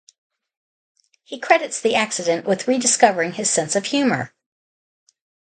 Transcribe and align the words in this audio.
He 1.23 1.37
credits 1.37 1.79
the 1.79 1.93
accident 1.93 2.47
with 2.47 2.67
rediscovering 2.67 3.33
his 3.33 3.51
sense 3.51 3.75
of 3.75 3.85
humour. 3.85 4.33